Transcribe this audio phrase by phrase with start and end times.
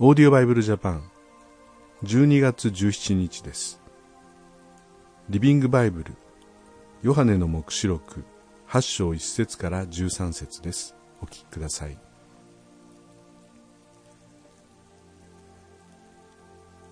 [0.00, 1.08] オーディオバイブルジャパン
[2.02, 3.80] 12月17日です。
[5.28, 6.16] リビングバイブル
[7.02, 8.24] ヨハネの黙示録
[8.68, 10.96] 8章1節から13節です。
[11.22, 11.96] お聞きください。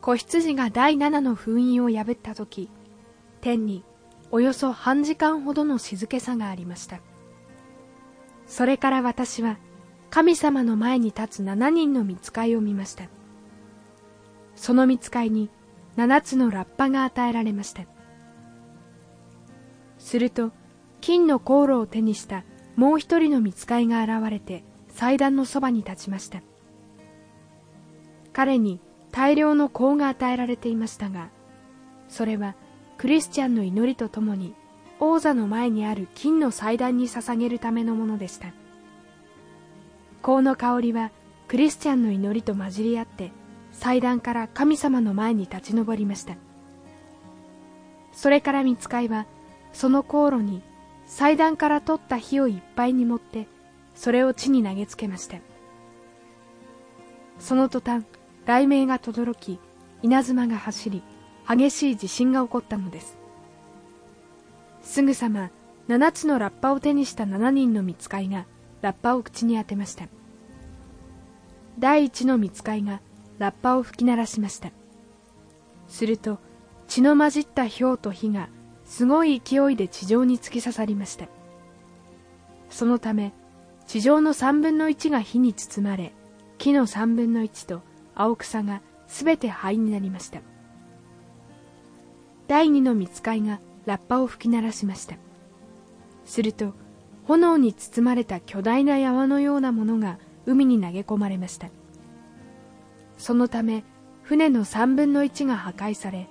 [0.00, 2.70] 子羊が第七の封印を破った時
[3.40, 3.82] 天に
[4.30, 7.00] およそ半時間ほどの静けさがありました。
[8.46, 9.58] それから私は
[10.12, 13.04] 神様の前に立つ七人の見つかいを見ました。
[14.54, 15.48] その見つかいに
[15.96, 17.84] 七つのラッパが与えられました。
[19.98, 20.52] すると
[21.00, 22.44] 金の航路を手にした
[22.76, 26.42] もう一人の見つかいが現れて祭壇のそばに立ちました。
[28.34, 28.80] 彼に
[29.12, 31.30] 大量の香が与えられていましたが
[32.08, 32.54] それは
[32.98, 34.54] クリスチャンの祈りとともに
[35.00, 38.52] 王座の前にある金の祭壇に捧げるためのものでした。
[40.22, 41.10] 香の香りは
[41.48, 43.32] クリスチャンの祈りと混じり合って
[43.72, 46.36] 祭壇から神様の前に立ち上りました。
[48.12, 49.26] それから見つかいは
[49.72, 50.62] その香炉に
[51.06, 53.48] 祭壇から取った火をいっぱいに持って
[53.94, 55.38] それを地に投げつけました。
[57.38, 58.04] その途端
[58.46, 59.58] 雷鳴が轟き
[60.02, 61.02] 稲妻が走り
[61.48, 63.18] 激しい地震が起こったのです。
[64.82, 65.50] すぐさま
[65.88, 68.46] 七つのラッパを手にした七人の見つかいが
[68.82, 70.06] ラッパを口に当てました。
[71.78, 73.00] 第一の見つかいが
[73.38, 74.70] ラッパを吹き鳴らしました。
[75.88, 76.38] すると
[76.86, 78.48] 血の混じった氷と火が
[78.84, 81.26] すごい勢いで地上に突き刺さりました。
[82.68, 83.32] そのため
[83.86, 86.12] 地上の三分の一が火に包まれ
[86.58, 87.82] 木の三分の一と
[88.14, 90.40] 青草がすべて灰になりました。
[92.48, 95.16] 第二の見つかいがラッパを吹き鳴らしました。
[96.24, 96.74] すると
[97.24, 101.68] 炎に包まれた巨大な山のようなものが海に投げ込まれました。
[103.16, 103.84] そのため
[104.22, 106.28] 船の3分の1が破壊され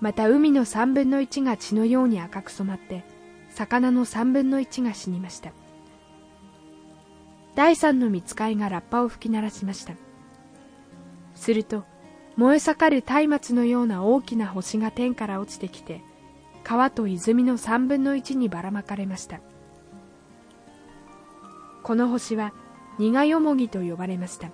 [0.00, 3.04] また海の3分の1が血のように赤く染まって
[3.50, 5.52] 魚の3分の1が死にました。
[7.54, 9.94] 第三の見つかいがラッパを吹き鳴らしました。
[11.34, 11.84] すると
[12.36, 16.00] 燃え盛る松明のような大きな星が天から落ちてきて
[16.64, 19.40] 川と泉の3分の1にばらまかれました。
[21.82, 22.52] この星は
[22.98, 24.50] 苦よもぎと呼ばれました。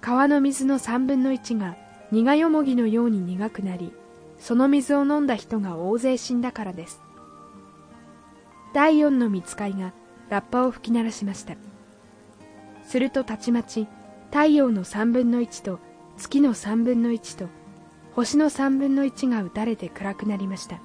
[0.00, 1.76] 川の水の3分の1が
[2.10, 3.92] 苦よもぎのように苦くなり
[4.38, 7.00] その水を飲んだ人が大勢死んだからです。
[8.74, 9.92] 第四の見つかいが
[10.28, 11.54] ラッパを吹き鳴らしました。
[12.84, 13.86] するとたちまち
[14.26, 15.78] 太陽の3分の1と
[16.18, 17.48] 月の3分の1と
[18.14, 20.80] 星の3分の1が打たれて暗くなりました。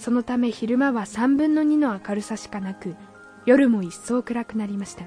[0.00, 2.96] そのため昼間は3分の2の明るさしかなく
[3.44, 5.04] 夜も一層暗くなりました。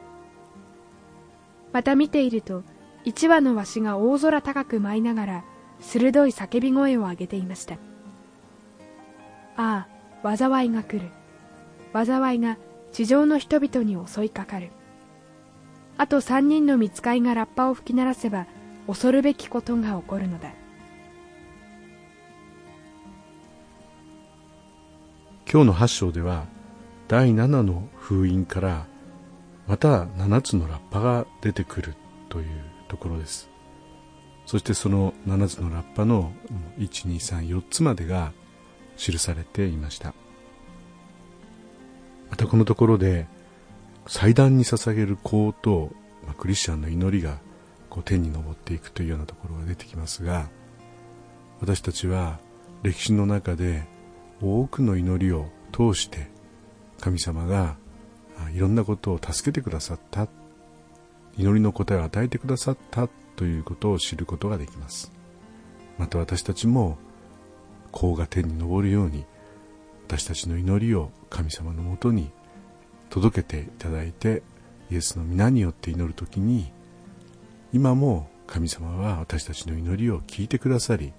[1.72, 2.62] また見ていると
[3.04, 5.46] 一羽のわしが大空高く舞いながら
[5.80, 7.80] 鋭い叫び声を上げていました。
[9.58, 9.88] あ
[10.22, 11.10] あ災いが来る。
[11.94, 12.60] 災いが
[12.92, 14.70] 地上の人々に襲いかかる。
[15.98, 18.46] あと三人の見つかいがラッパを吹き鳴らせば
[18.86, 20.52] 恐るべきことが起こるのだ。
[25.54, 26.48] 今日の8章では
[27.08, 28.88] 第7の封印から
[29.68, 31.94] また7つのラッパが出てくる
[32.28, 32.48] という
[32.88, 33.52] ところです。
[34.48, 36.34] そしてその7つのラッパの
[36.80, 38.34] 1234つまでが
[38.98, 40.16] 記されていました。
[42.32, 43.28] またこのところで
[44.08, 45.92] 祭壇に捧げる香と、
[46.26, 47.38] ま、クリスチャンの祈りが
[47.92, 50.50] こう天に昇っていくというようなところが出てきますが
[51.62, 52.40] 私たちは
[52.82, 53.93] 歴史の中で
[54.44, 56.28] 多くの祈りを通して
[57.00, 57.78] 神様が
[58.54, 60.28] いろんなことを助けてくださった。
[61.38, 63.08] 祈りの答えを与えてくださった。
[63.36, 65.12] ということを知ることができます。
[65.98, 66.98] また私たちも
[67.92, 69.26] 甲が天に昇るように
[70.08, 72.32] 私たちの祈りを神様のもとに
[73.10, 74.44] 届けていただいて
[74.90, 76.72] イエスの皆によって祈る時に
[77.72, 81.14] 今も神様は私たちの祈りを聞いてくださり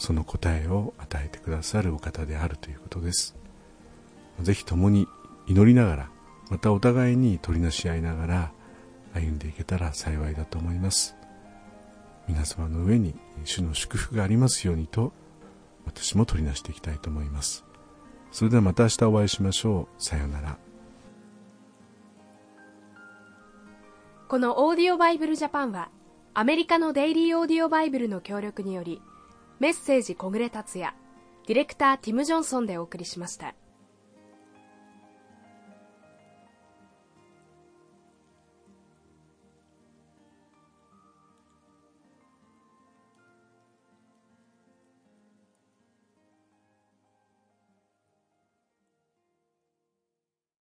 [0.00, 3.36] その答えを与えてくださるお方であるということです
[4.40, 5.06] ぜひ共に
[5.46, 6.10] 祈りながら
[6.50, 8.52] またお互いに取りなし合いながら
[9.14, 11.14] 歩んでいけたら幸いだと思います
[12.26, 13.14] 皆様の上に
[13.44, 15.12] 主の祝福がありますようにと
[15.84, 17.64] 私も取りなしていきたいと思います
[18.32, 20.02] それではまた明日お会いしましょう。
[20.02, 20.58] さようなら。
[24.28, 25.90] このオーディオバイブルジャパンは
[26.34, 29.02] アメリカのデイリーオーディオバイブルの協力により
[29.60, 30.94] メッセージ小暮達也
[31.46, 33.54] ディレクターティム・ジョンソンでお送りしました。